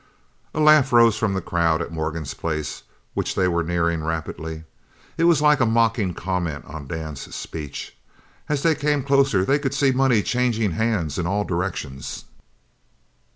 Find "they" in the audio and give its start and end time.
3.35-3.47, 8.63-8.73, 9.45-9.59